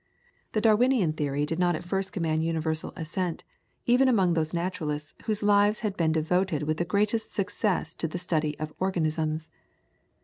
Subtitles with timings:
[0.53, 3.43] The Darwinian theory did not at first command universal assent
[3.85, 8.17] even among those naturalists whose lives had been devoted with the greatest success to the
[8.17, 9.49] study of organisms.